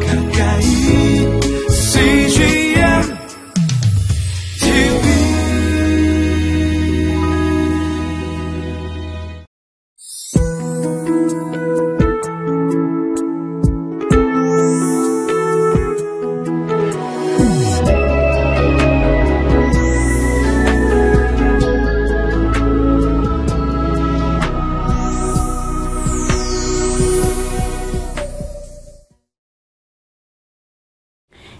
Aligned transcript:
가까 0.00 0.21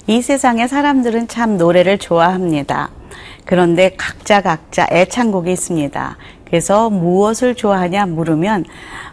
이 0.09 0.21
세상의 0.21 0.69
사람들은 0.69 1.29
참 1.29 1.57
노래를 1.57 1.99
좋아합니다. 1.99 2.91
그런데 3.45 3.95
각자 3.97 4.41
각자 4.41 4.87
애창곡이 4.91 5.53
있습니다. 5.53 6.17
그래서 6.45 6.91
무엇을 6.91 7.55
좋아하냐 7.55 8.07
물으면 8.07 8.65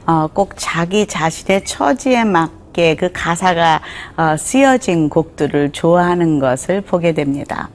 어, 0.07 0.27
꼭 0.27 0.53
자기 0.57 1.05
자신의 1.05 1.63
처지에 1.65 2.23
맞게 2.23 2.95
그 2.95 3.11
가사가 3.13 3.81
어, 4.17 4.35
쓰여진 4.35 5.09
곡들을 5.09 5.71
좋아하는 5.71 6.39
것을 6.39 6.81
보게 6.81 7.13
됩니다. 7.13 7.69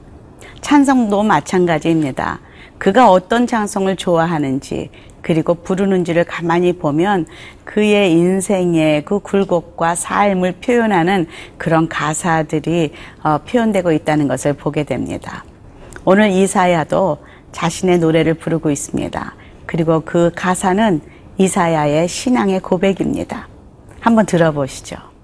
찬송도 0.59 1.23
마찬가지입니다. 1.23 2.39
그가 2.77 3.09
어떤 3.09 3.47
찬송을 3.47 3.95
좋아하는지 3.95 4.89
그리고 5.21 5.55
부르는지를 5.55 6.23
가만히 6.23 6.73
보면 6.73 7.25
그의 7.63 8.11
인생의 8.11 9.05
그 9.05 9.19
굴곡과 9.19 9.95
삶을 9.95 10.53
표현하는 10.61 11.25
그런 11.57 11.89
가사들이 11.89 12.91
어, 13.23 13.39
표현되고 13.39 13.91
있다는 13.91 14.27
것을 14.27 14.53
보게 14.53 14.83
됩니다. 14.83 15.43
오늘 16.03 16.29
이사야도 16.29 17.17
자신의 17.51 17.99
노래를 17.99 18.35
부르고 18.35 18.69
있습니다. 18.69 19.35
그리고 19.65 20.01
그 20.01 20.29
가사는 20.35 21.01
이사야의 21.37 22.07
신앙의 22.07 22.59
고백입니다. 22.59 23.47
한번 23.99 24.27
들어보시죠. 24.27 25.14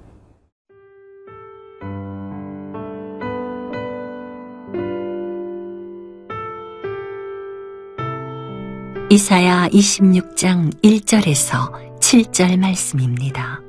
이사야 9.11 9.67
26장 9.73 10.73
1절에서 10.81 11.99
7절 11.99 12.57
말씀입니다. 12.57 13.59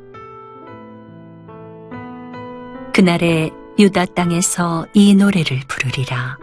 그날에 2.95 3.51
유다 3.77 4.05
땅에서 4.05 4.87
이 4.95 5.17
노래를 5.17 5.63
부르리라. 5.67 6.39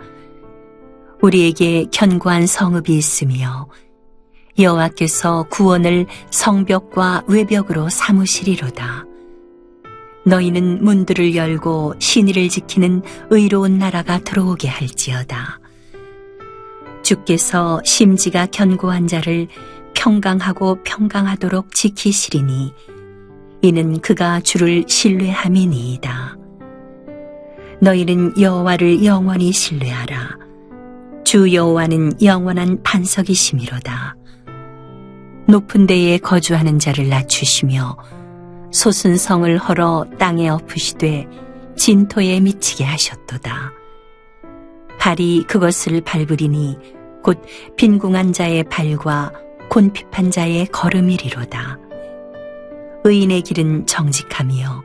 우리에게 1.21 1.85
견고한 1.93 2.45
성읍이 2.45 2.89
있으며 2.89 3.69
여호와께서 4.59 5.43
구원을 5.43 6.05
성벽과 6.29 7.23
외벽으로 7.29 7.87
삼으시리로다. 7.87 9.05
너희는 10.25 10.83
문들을 10.83 11.37
열고 11.37 11.93
신의를 11.99 12.49
지키는 12.49 13.03
의로운 13.29 13.77
나라가 13.77 14.19
들어오게 14.19 14.67
할지어다. 14.67 15.58
주께서 17.09 17.81
심지가 17.83 18.45
견고한 18.45 19.07
자를 19.07 19.47
평강하고 19.95 20.83
평강하도록 20.83 21.73
지키시리니 21.73 22.71
이는 23.63 23.99
그가 23.99 24.41
주를 24.41 24.83
신뢰함이니이다. 24.87 26.37
너희는 27.81 28.39
여호와를 28.39 29.03
영원히 29.03 29.51
신뢰하라. 29.51 30.37
주 31.23 31.51
여호와는 31.51 32.21
영원한 32.21 32.83
반석이시미로다. 32.83 34.15
높은 35.47 35.87
데에 35.87 36.19
거주하는 36.19 36.77
자를 36.77 37.09
낮추시며 37.09 37.97
솟은 38.71 39.17
성을 39.17 39.57
헐어 39.57 40.05
땅에 40.19 40.47
엎으시되 40.47 41.27
진토에 41.75 42.39
미치게 42.39 42.83
하셨도다. 42.83 43.71
발이 44.99 45.45
그것을 45.47 46.01
밟으리니 46.01 46.98
곧 47.23 47.41
빈궁한 47.75 48.33
자의 48.33 48.63
발과 48.63 49.31
곤핍한 49.69 50.31
자의 50.31 50.65
걸음이리로다. 50.67 51.77
의인의 53.03 53.41
길은 53.41 53.85
정직하며 53.85 54.83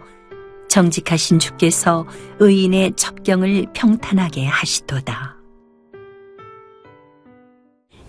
정직하신 0.69 1.39
주께서 1.39 2.07
의인의 2.41 2.95
첩경을 2.97 3.67
평탄하게 3.73 4.47
하시도다. 4.47 5.37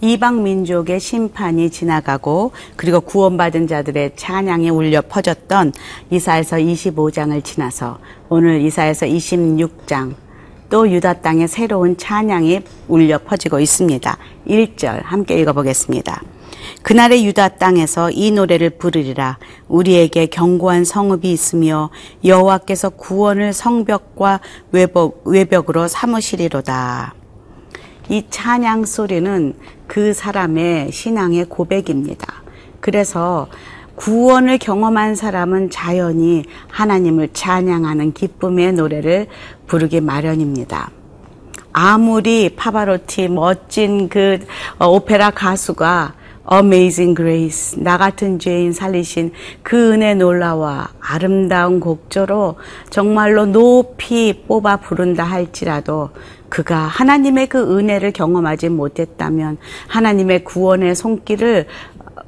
이방 0.02 0.44
민족의 0.44 1.00
심판이 1.00 1.70
지나가고 1.70 2.52
그리고 2.76 3.00
구원받은 3.02 3.68
자들의 3.68 4.16
찬양이 4.16 4.70
울려 4.70 5.02
퍼졌던 5.02 5.74
이사에서 6.12 6.58
25장을 6.58 7.44
지나서 7.44 8.00
오늘 8.30 8.62
이사에서 8.62 9.06
26장 9.06 10.16
또 10.76 10.92
유다 10.92 11.22
땅에 11.22 11.48
새로운 11.48 11.96
찬양이 11.96 12.60
울려 12.90 13.18
퍼지고 13.18 13.62
있습니다. 13.62 14.18
1절 14.46 15.04
함께 15.06 15.40
읽어보겠습니다. 15.40 16.22
그날의 16.82 17.26
유다 17.26 17.48
땅에서 17.56 18.12
이 18.12 18.32
노래를 18.32 18.72
부르리라 18.72 19.38
우리에게 19.70 20.26
견고한 20.26 20.84
성읍이 20.84 21.32
있으며 21.32 21.92
여호와께서 22.26 22.90
구원을 22.90 23.54
성벽과 23.54 24.42
외벽, 24.74 25.22
외벽으로 25.24 25.88
삼으시리로다. 25.88 27.16
이 28.10 28.24
찬양 28.30 28.84
소리는 28.84 29.54
그 29.88 30.14
사람의 30.14 30.92
신앙의 30.92 31.46
고백입니다. 31.46 32.44
그래서 32.82 33.48
구원을 33.96 34.58
경험한 34.58 35.16
사람은 35.16 35.70
자연히 35.70 36.44
하나님을 36.70 37.30
찬양하는 37.34 38.14
기쁨의 38.14 38.74
노래를 38.74 39.28
부르기 39.68 40.02
마련입니다. 40.02 40.92
아무리 41.72 42.50
파바로티 42.56 43.28
멋진 43.30 44.08
그 44.08 44.40
어, 44.80 44.88
오페라 44.88 45.30
가수가 45.30 46.14
Amazing 46.52 47.16
Grace 47.16 47.84
나 47.84 47.98
같은 47.98 48.38
죄인 48.38 48.72
살리신 48.72 49.32
그 49.64 49.92
은혜 49.92 50.14
놀라와 50.14 50.90
아름다운 51.00 51.80
곡조로 51.80 52.56
정말로 52.90 53.46
높이 53.48 54.44
뽑아 54.48 54.78
부른다 54.78 55.24
할지라도 55.24 56.12
그가 56.50 56.78
하나님의 56.78 57.48
그 57.48 57.78
은혜를 57.78 58.14
경험하지 58.14 58.70
못했다면 58.70 59.58
하나님의 59.88 60.44
구원의 60.44 60.96
손길을 60.96 61.66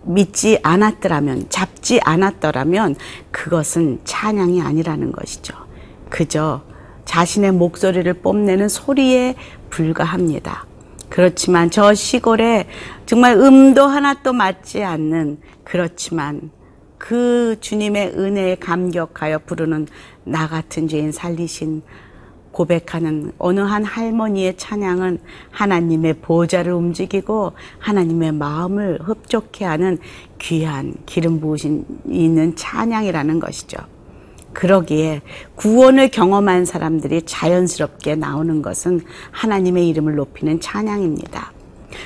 믿지 0.08 0.60
않았더라면 0.64 1.50
잡지 1.50 2.00
않았더라면 2.04 2.96
그것은 3.32 4.00
찬양이 4.04 4.62
아니라는 4.62 5.12
것이죠. 5.12 5.54
그저 6.10 6.62
자신의 7.06 7.54
목소리를 7.54 8.12
뽐내는 8.16 8.70
소리에 8.70 9.36
불과합니다. 9.70 10.66
그렇지만 11.10 11.70
저 11.72 11.94
시골에 11.94 12.68
정말 13.06 13.38
음도 13.38 13.86
하나도 13.86 14.34
맞지 14.34 14.84
않는 14.84 15.40
그렇지만 15.64 16.52
그 16.98 17.56
주님의 17.62 18.14
은혜에 18.18 18.56
감격하여 18.56 19.40
부르는 19.40 19.88
나 20.24 20.48
같은 20.48 20.88
죄인 20.88 21.12
살리신 21.12 21.84
고백하는 22.58 23.32
어느 23.38 23.60
한 23.60 23.84
할머니의 23.84 24.58
찬양은 24.58 25.20
하나님의 25.52 26.16
보좌를 26.22 26.74
움직이고 26.74 27.52
하나님의 27.78 28.32
마음을 28.32 28.98
흡족해 29.04 29.64
하는 29.64 30.00
귀한 30.40 30.96
기름 31.06 31.40
부으신 31.40 31.86
있는 32.10 32.56
찬양이라는 32.56 33.40
것이죠. 33.40 33.78
그러기에 34.54 35.22
구원을 35.54 36.10
경험한 36.10 36.66
사람들이 36.66 37.22
자연스럽게 37.28 38.16
나오는 38.16 38.64
것은 38.64 39.02
하나님의 39.30 39.88
이름을 39.90 40.16
높이는 40.16 40.60
찬양입니다. 40.60 41.57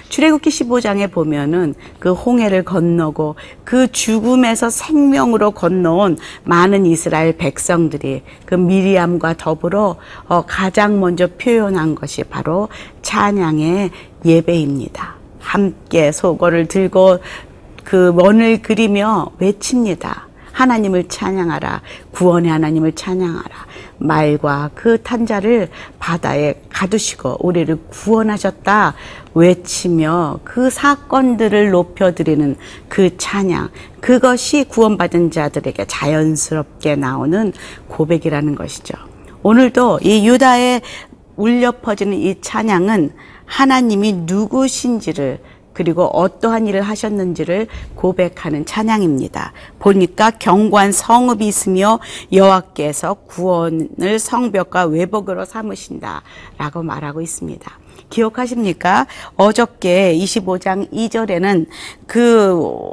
출애굽기 0.10 0.50
15장에 0.50 1.12
보면은 1.12 1.74
그 2.00 2.14
홍해를 2.14 2.64
건너고 2.64 3.36
그 3.64 3.92
죽음에서 3.92 4.70
생명으로 4.70 5.52
건너온 5.52 6.18
많은 6.44 6.86
이스라엘 6.86 7.38
백성들이 7.38 8.24
그 8.46 8.56
미리암과 8.56 9.36
더불어 9.38 9.98
어, 10.28 10.44
가장 10.46 11.00
먼저 11.00 11.28
표현한 11.28 11.96
것이 11.96 12.24
바로 12.24 12.70
찬양의 13.02 13.92
예배입니다. 14.26 15.16
함께 15.40 16.12
소거를 16.12 16.68
들고 16.68 17.20
그 17.84 18.14
원을 18.16 18.62
그리며 18.62 19.32
외칩니다. 19.40 20.28
하나님을 20.52 21.08
찬양하라. 21.08 21.82
구원의 22.12 22.52
하나님을 22.52 22.94
찬양하라. 22.94 23.66
말과 24.02 24.72
그 24.74 25.02
탄자를 25.02 25.70
바다에 26.00 26.56
가두시고 26.70 27.38
우리를 27.40 27.78
구원하셨다 27.90 28.96
외치며 29.34 30.40
그 30.44 30.70
사건들을 30.70 31.70
높여드리는 31.70 32.56
그 32.90 33.16
찬양 33.18 33.70
그것이 34.02 34.66
구원받은 34.66 35.32
자들에게 35.32 35.86
자연스럽게 35.86 36.96
나오는 36.96 37.54
고백이라는 37.88 38.56
것이죠. 38.56 38.98
오늘도 39.44 40.00
이 40.04 40.28
유다에 40.28 40.82
울려 41.36 41.72
퍼지는 41.72 42.18
이 42.18 42.42
찬양은 42.42 43.12
하나님이 43.46 44.14
누구신지를 44.26 45.40
그리고 45.74 46.06
어떠한 46.06 46.68
일을 46.68 46.82
하셨는지를 46.82 47.68
고백하는 47.96 48.66
찬양입니다. 48.66 49.54
보니까 49.80 50.32
경관 50.32 50.92
성읍이 50.92 51.48
있으며 51.48 52.00
여호와께서 52.32 53.16
구원을 53.28 54.20
성벽과 54.20 54.86
외복으로 54.86 55.46
삼으신다라고 55.46 56.84
말하고 56.84 57.22
있습니다. 57.22 57.72
기억하십니까? 58.10 59.08
어저께 59.36 60.16
25장 60.18 60.92
2절에는 60.92 61.68
그 62.06 62.92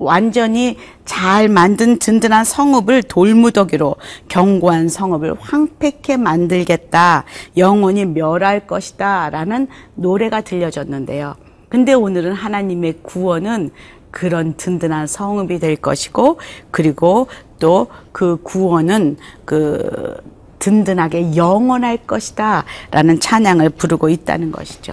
완전히 0.00 0.78
잘 1.04 1.48
만든 1.48 1.98
든든한 1.98 2.44
성읍을 2.44 3.02
돌무더기로 3.02 3.96
견고한 4.28 4.88
성읍을 4.88 5.34
황폐케 5.38 6.16
만들겠다. 6.16 7.24
영원히 7.58 8.06
멸할 8.06 8.66
것이다. 8.66 9.28
라는 9.28 9.68
노래가 9.94 10.40
들려졌는데요. 10.40 11.34
근데 11.70 11.94
오늘은 11.94 12.34
하나님의 12.34 12.98
구원은 13.02 13.70
그런 14.10 14.54
든든한 14.56 15.06
성읍이 15.06 15.60
될 15.60 15.76
것이고 15.76 16.38
그리고 16.70 17.28
또 17.58 17.88
그 18.12 18.38
구원은 18.42 19.16
그 19.44 20.16
든든하게 20.58 21.36
영원할 21.36 21.98
것이다 22.06 22.64
라는 22.90 23.18
찬양을 23.18 23.70
부르고 23.70 24.08
있다는 24.08 24.52
것이죠. 24.52 24.92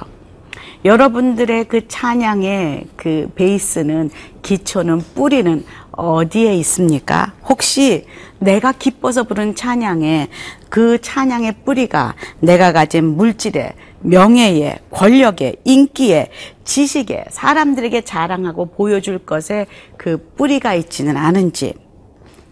여러분들의 0.86 1.66
그 1.66 1.88
찬양의 1.88 2.86
그 2.96 3.30
베이스는 3.36 4.12
기초는 4.44 5.00
뿌리는 5.16 5.66
어디에 5.98 6.56
있습니까? 6.58 7.34
혹시 7.44 8.06
내가 8.40 8.72
기뻐서 8.72 9.24
부른 9.24 9.56
찬양에 9.56 10.30
그 10.70 11.02
찬양의 11.02 11.64
뿌리가 11.66 12.14
내가 12.40 12.72
가진 12.72 13.18
물질에 13.18 13.74
명예에 14.02 14.78
권력에 14.92 15.56
인기에 15.66 16.30
지식에 16.64 17.26
사람들에게 17.30 18.02
자랑하고 18.02 18.68
보여줄 18.68 19.20
것에 19.20 19.66
그 19.98 20.32
뿌리가 20.38 20.76
있지는 20.76 21.18
않은지 21.18 21.74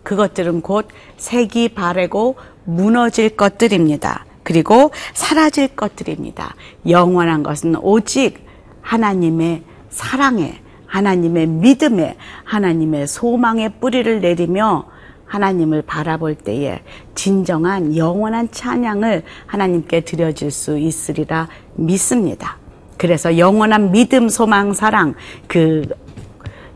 그것들은 0.04 0.62
곧 0.62 0.88
색이 1.18 1.70
바래고 1.70 2.36
무너질 2.64 3.30
것들입니다. 3.30 4.26
그리고 4.44 4.92
사라질 5.14 5.68
것들입니다. 5.68 6.56
영원한 6.88 7.44
것은 7.44 7.76
오직 7.78 8.46
하나님의 8.82 9.64
사랑에, 9.90 10.62
하나님의 10.88 11.48
믿음에, 11.48 12.18
하나님의 12.44 13.08
소망의 13.08 13.74
뿌리를 13.80 14.22
내리며 14.22 14.86
하나님을 15.26 15.82
바라볼 15.82 16.36
때에 16.36 16.82
진정한 17.16 17.96
영원한 17.96 18.50
찬양을 18.52 19.24
하나님께 19.48 20.02
드려질 20.02 20.52
수 20.52 20.78
있으리라 20.78 21.48
믿습니다. 21.74 22.58
그래서 22.98 23.38
영원한 23.38 23.92
믿음, 23.92 24.30
소망, 24.30 24.74
사랑, 24.74 25.16
그 25.48 25.84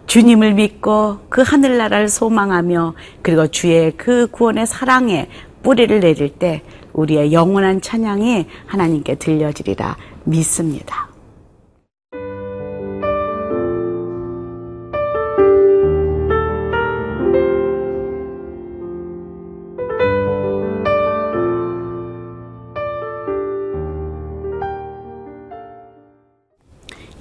주님을 0.07 0.55
믿고 0.55 1.19
그 1.29 1.41
하늘나라를 1.41 2.09
소망하며 2.09 2.95
그리고 3.21 3.47
주의 3.47 3.91
그 3.95 4.27
구원의 4.31 4.65
사랑에 4.65 5.29
뿌리를 5.61 5.99
내릴 5.99 6.29
때 6.29 6.63
우리의 6.93 7.31
영원한 7.31 7.79
찬양이 7.79 8.47
하나님께 8.65 9.15
들려지리라 9.15 9.95
믿습니다. 10.23 11.08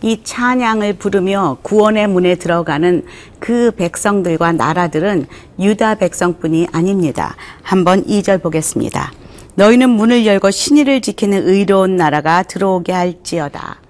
이 0.08 0.22
찬양을 0.24 0.94
부르며 0.94 1.58
구원의 1.60 2.08
문에 2.08 2.36
들어가는 2.36 3.04
그 3.38 3.72
백성들과 3.72 4.52
나라들은 4.52 5.26
유다 5.60 5.96
백성뿐이 5.96 6.68
아닙니다. 6.72 7.36
한번 7.60 8.06
2절 8.06 8.42
보겠습니다. 8.42 9.12
너희는 9.56 9.90
문을 9.90 10.24
열고 10.24 10.50
신의를 10.50 11.02
지키는 11.02 11.46
의로운 11.46 11.96
나라가 11.96 12.42
들어오게 12.42 12.90
할지어다. 12.90 13.82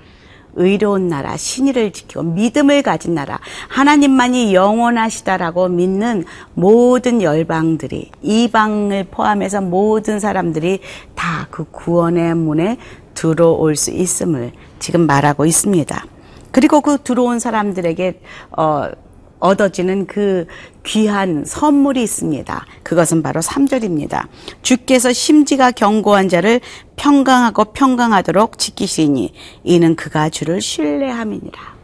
의로운 0.56 1.06
나라, 1.06 1.37
신의를 1.37 1.93
지키고 1.93 2.25
믿음을 2.25 2.82
가진 2.82 3.15
나라, 3.15 3.38
하나님만이 3.69 4.55
영원하시다라고 4.55 5.69
믿는 5.69 6.25
모든 6.55 7.23
열방들이, 7.23 8.11
이방을 8.23 9.06
포함해서 9.12 9.61
모든 9.61 10.19
사람들이 10.19 10.81
다 11.15 11.47
그 11.53 11.65
구원의 11.70 12.35
문에 12.35 12.76
들어올 13.15 13.76
수 13.76 13.91
있음을 13.93 14.53
지금 14.78 15.06
말하고 15.06 15.46
있습니다. 15.46 16.04
그리고 16.50 16.80
그 16.80 16.98
들어온 17.02 17.38
사람들에게 17.38 18.20
어, 18.56 18.88
얻어지는 19.40 20.06
그 20.06 20.46
귀한 20.84 21.44
선물이 21.44 22.02
있습니다. 22.02 22.66
그것은 22.82 23.22
바로 23.22 23.40
3절입니다. 23.40 24.26
주께서 24.62 25.12
심지가 25.12 25.70
견고한 25.70 26.28
자를 26.28 26.60
평강하고 26.96 27.66
평강하도록 27.66 28.58
지키시니 28.58 29.32
이는 29.64 29.96
그가 29.96 30.28
주를 30.28 30.60
신뢰함이니라. 30.60 31.78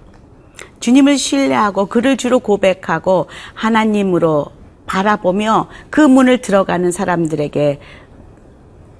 주님을 0.80 1.16
신뢰하고 1.16 1.86
그를 1.86 2.16
주로 2.16 2.40
고백하고 2.40 3.26
하나님으로 3.54 4.46
바라보며 4.86 5.68
그 5.88 6.00
문을 6.00 6.42
들어가는 6.42 6.92
사람들에게 6.92 7.80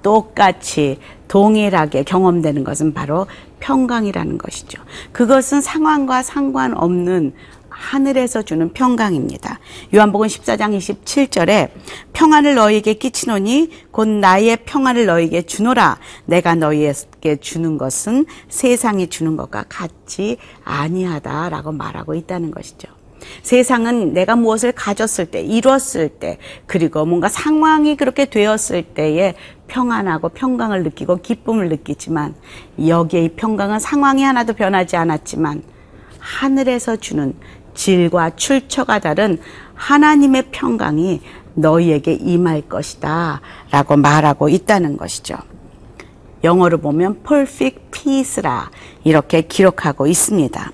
똑같이 0.05 0.99
동일하게 1.27 2.03
경험되는 2.03 2.63
것은 2.63 2.93
바로 2.93 3.25
평강이라는 3.59 4.37
것이죠. 4.37 4.79
그것은 5.11 5.61
상황과 5.61 6.21
상관없는 6.21 7.33
하늘에서 7.69 8.43
주는 8.43 8.71
평강입니다. 8.71 9.59
요한복음 9.95 10.27
14장 10.27 10.77
27절에 10.77 11.71
평안을 12.13 12.53
너희에게 12.53 12.93
끼치노니 12.93 13.71
곧 13.89 14.07
나의 14.07 14.57
평안을 14.65 15.07
너희에게 15.07 15.41
주노라. 15.41 15.97
내가 16.25 16.53
너희에게 16.53 17.37
주는 17.37 17.79
것은 17.79 18.27
세상이 18.47 19.07
주는 19.07 19.35
것과 19.35 19.65
같지 19.67 20.37
아니하다라고 20.63 21.71
말하고 21.71 22.13
있다는 22.13 22.51
것이죠. 22.51 22.94
세상은 23.43 24.13
내가 24.13 24.35
무엇을 24.35 24.71
가졌을 24.71 25.25
때, 25.25 25.41
이뤘을 25.41 26.09
때, 26.19 26.37
그리고 26.65 27.05
뭔가 27.05 27.29
상황이 27.29 27.95
그렇게 27.95 28.25
되었을 28.25 28.83
때에 28.83 29.35
평안하고 29.67 30.29
평강을 30.29 30.83
느끼고 30.83 31.17
기쁨을 31.17 31.69
느끼지만 31.69 32.35
여기에 32.85 33.23
이 33.23 33.29
평강은 33.29 33.79
상황이 33.79 34.23
하나도 34.23 34.53
변하지 34.53 34.95
않았지만 34.95 35.63
하늘에서 36.19 36.95
주는 36.95 37.33
질과 37.73 38.35
출처가 38.35 38.99
다른 38.99 39.39
하나님의 39.73 40.45
평강이 40.51 41.21
너희에게 41.55 42.13
임할 42.13 42.61
것이다 42.61 43.41
라고 43.71 43.97
말하고 43.97 44.49
있다는 44.49 44.97
것이죠. 44.97 45.37
영어로 46.43 46.77
보면 46.79 47.23
perfect 47.23 47.79
peace라 47.91 48.69
이렇게 49.03 49.41
기록하고 49.41 50.07
있습니다. 50.07 50.71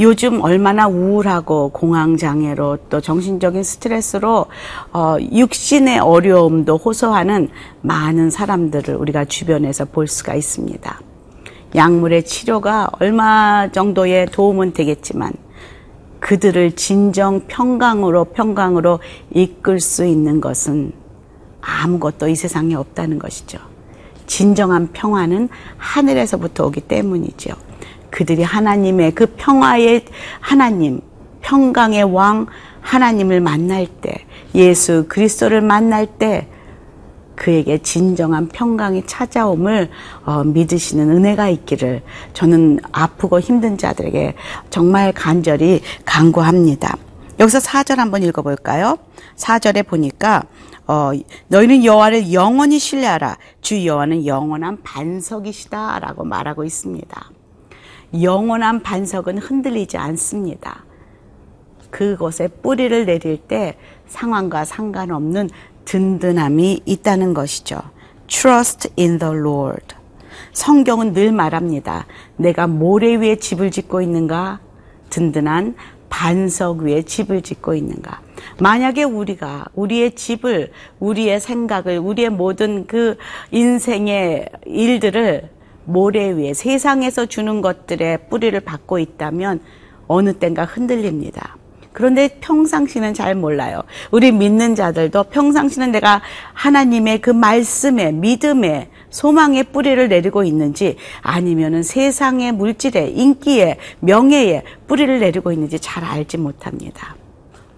요즘 0.00 0.40
얼마나 0.40 0.88
우울하고 0.88 1.68
공황장애로 1.68 2.78
또 2.88 3.02
정신적인 3.02 3.62
스트레스로 3.62 4.46
어, 4.92 5.16
육신의 5.20 5.98
어려움도 5.98 6.78
호소하는 6.78 7.50
많은 7.82 8.30
사람들을 8.30 8.94
우리가 8.94 9.26
주변에서 9.26 9.84
볼 9.84 10.08
수가 10.08 10.34
있습니다. 10.34 11.00
약물의 11.74 12.24
치료가 12.24 12.88
얼마 12.98 13.68
정도의 13.70 14.26
도움은 14.26 14.72
되겠지만 14.72 15.32
그들을 16.18 16.72
진정 16.76 17.42
평강으로 17.46 18.24
평강으로 18.24 19.00
이끌 19.34 19.80
수 19.80 20.06
있는 20.06 20.40
것은 20.40 20.92
아무것도 21.60 22.28
이 22.28 22.36
세상에 22.36 22.74
없다는 22.74 23.18
것이죠. 23.18 23.58
진정한 24.26 24.88
평화는 24.92 25.50
하늘에서부터 25.76 26.66
오기 26.66 26.82
때문이죠. 26.82 27.69
그들이 28.20 28.42
하나님의 28.42 29.12
그 29.12 29.24
평화의 29.24 30.04
하나님, 30.40 31.00
평강의 31.40 32.04
왕 32.04 32.44
하나님을 32.82 33.40
만날 33.40 33.86
때, 33.86 34.26
예수 34.54 35.06
그리스도를 35.08 35.62
만날 35.62 36.06
때 36.06 36.46
그에게 37.34 37.78
진정한 37.78 38.48
평강이 38.48 39.06
찾아옴을 39.06 39.88
어, 40.26 40.44
믿으시는 40.44 41.10
은혜가 41.10 41.48
있기를 41.48 42.02
저는 42.34 42.80
아프고 42.92 43.40
힘든 43.40 43.78
자들에게 43.78 44.34
정말 44.68 45.12
간절히 45.14 45.80
간구합니다. 46.04 46.98
여기서 47.38 47.58
4절 47.60 47.96
한번 47.96 48.22
읽어볼까요? 48.22 48.98
4절에 49.36 49.86
보니까 49.86 50.42
어, 50.86 51.12
너희는 51.48 51.86
여호와를 51.86 52.34
영원히 52.34 52.78
신뢰하라. 52.78 53.38
주 53.62 53.86
여호와는 53.86 54.26
영원한 54.26 54.82
반석이시다라고 54.82 56.24
말하고 56.24 56.64
있습니다. 56.64 57.39
영원한 58.14 58.82
반석은 58.82 59.38
흔들리지 59.38 59.96
않습니다. 59.96 60.84
그곳에 61.90 62.48
뿌리를 62.48 63.04
내릴 63.06 63.36
때 63.36 63.76
상황과 64.06 64.64
상관없는 64.64 65.50
든든함이 65.84 66.82
있다는 66.84 67.34
것이죠. 67.34 67.80
Trust 68.26 68.90
in 68.98 69.18
the 69.18 69.34
Lord. 69.34 69.96
성경은 70.52 71.12
늘 71.12 71.32
말합니다. 71.32 72.06
내가 72.36 72.66
모래 72.66 73.16
위에 73.16 73.36
집을 73.36 73.70
짓고 73.70 74.00
있는가? 74.00 74.60
든든한 75.10 75.74
반석 76.08 76.78
위에 76.78 77.02
집을 77.02 77.42
짓고 77.42 77.74
있는가? 77.74 78.20
만약에 78.58 79.04
우리가 79.04 79.66
우리의 79.74 80.14
집을, 80.14 80.72
우리의 80.98 81.40
생각을, 81.40 81.98
우리의 81.98 82.30
모든 82.30 82.86
그 82.86 83.16
인생의 83.50 84.48
일들을 84.66 85.50
모래 85.92 86.30
위에 86.30 86.54
세상에서 86.54 87.26
주는 87.26 87.60
것들의 87.60 88.28
뿌리를 88.28 88.58
받고 88.60 88.98
있다면 88.98 89.60
어느 90.06 90.32
땐가 90.32 90.64
흔들립니다. 90.64 91.56
그런데 91.92 92.28
평상시는 92.40 93.14
잘 93.14 93.34
몰라요. 93.34 93.82
우리 94.12 94.30
믿는 94.30 94.76
자들도 94.76 95.24
평상시는 95.24 95.90
내가 95.90 96.22
하나님의 96.52 97.20
그 97.20 97.30
말씀에, 97.30 98.12
믿음에, 98.12 98.90
소망의 99.10 99.64
뿌리를 99.64 100.08
내리고 100.08 100.44
있는지 100.44 100.96
아니면은 101.20 101.82
세상의 101.82 102.52
물질에, 102.52 103.08
인기에, 103.08 103.78
명예에 104.00 104.62
뿌리를 104.86 105.18
내리고 105.18 105.50
있는지 105.50 105.80
잘 105.80 106.04
알지 106.04 106.38
못합니다. 106.38 107.16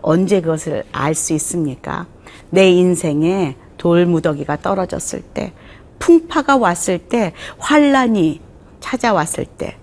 언제 0.02 0.42
그것을 0.42 0.85
알 0.92 1.14
수 1.14 1.33
있습니까? 1.33 2.07
내 2.50 2.71
인생에 2.71 3.57
돌무더기가 3.78 4.59
떨어졌을 4.59 5.23
때, 5.23 5.52
풍파가 6.02 6.56
왔을 6.56 6.99
때, 6.99 7.32
환란이 7.59 8.40
찾아왔을 8.80 9.44
때, 9.44 9.76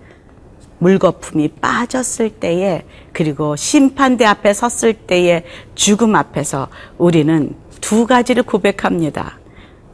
물거품이 0.76 1.48
빠졌을 1.62 2.28
때에 2.28 2.84
그리고 3.12 3.56
심판대 3.56 4.26
앞에 4.26 4.52
섰을 4.52 4.92
때의 4.92 5.44
죽음 5.74 6.14
앞에서 6.14 6.68
우리는 6.98 7.54
두 7.80 8.06
가지를 8.06 8.42
고백합니다. 8.42 9.38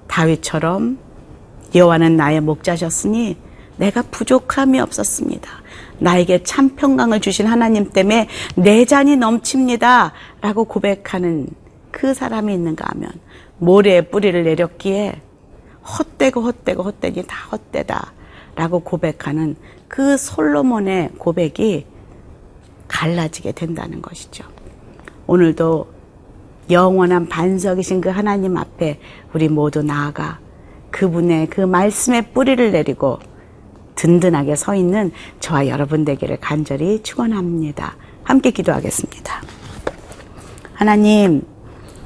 다윗처럼 0.09 0.99
여호와는 1.75 2.17
나의 2.17 2.41
목자셨으니 2.41 3.37
내가 3.77 4.03
부족함이 4.03 4.81
없었습니다. 4.81 5.49
나에게 5.99 6.43
참 6.43 6.75
평강을 6.75 7.21
주신 7.21 7.47
하나님 7.47 7.91
때문에 7.91 8.29
내 8.57 8.85
잔이 8.85 9.17
넘칩니다. 9.17 10.13
라고 10.41 10.65
고백하는 10.65 11.49
그 11.93 12.15
사람이 12.15 12.53
있는가 12.53 12.85
하면 12.91 13.11
모래에 13.59 14.03
뿌리를 14.03 14.43
내렸기에 14.43 15.21
헛되고 15.87 16.43
헛되고 16.43 16.83
헛되니 16.83 17.25
다 17.27 17.49
헛되다. 17.51 18.13
라고 18.55 18.81
고백하는 18.81 19.57
그 19.89 20.17
솔로몬의 20.17 21.11
고백이 21.19 21.87
갈라지게 22.89 23.53
된다는 23.53 24.01
것이죠. 24.01 24.45
오늘도 25.27 25.87
영원한 26.71 27.29
반석이신 27.29 28.01
그 28.01 28.09
하나님 28.09 28.57
앞에 28.57 28.99
우리 29.35 29.49
모두 29.49 29.83
나아가 29.83 30.39
그분의 30.91 31.49
그 31.49 31.61
말씀의 31.61 32.33
뿌리를 32.33 32.73
내리고 32.73 33.19
든든하게 33.97 34.57
서 34.57 34.75
있는 34.75 35.13
저와 35.41 35.69
여러분 35.69 36.05
되기를 36.05 36.39
간절히 36.41 37.03
축원합니다. 37.03 37.97
함께 38.25 38.51
기도하겠습니다. 38.51 39.43
하나님, 40.75 41.43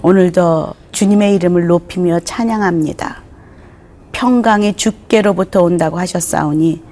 오늘도 0.02 0.74
주님의 0.92 1.34
이름을 1.36 1.66
높이며 1.66 2.20
찬양합니다. 2.20 3.19
평강이 4.20 4.74
주께로부터 4.74 5.62
온다고 5.62 5.98
하셨사오니 5.98 6.82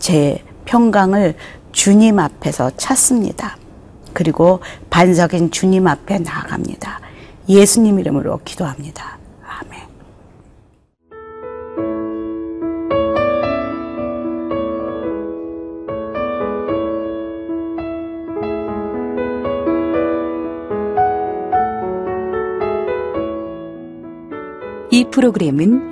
제 0.00 0.42
평강을 0.64 1.36
주님 1.70 2.18
앞에서 2.18 2.72
찾습니다. 2.76 3.56
그리고 4.12 4.58
반석인 4.90 5.52
주님 5.52 5.86
앞에 5.86 6.18
나아갑니다. 6.18 6.98
예수님 7.48 8.00
이름으로 8.00 8.40
기도합니다. 8.44 9.16
아멘. 9.46 9.80
이 24.90 25.04
프로그램은 25.12 25.91